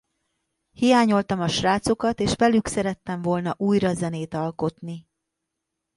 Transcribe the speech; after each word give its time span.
Hiányoltam 0.71 1.39
a 1.39 1.47
srácokat 1.47 2.19
és 2.19 2.35
velük 2.35 2.67
szerettem 2.67 3.21
volna 3.21 3.53
újra 3.57 3.93
zenét 3.93 4.33
alkotni. 4.33 5.07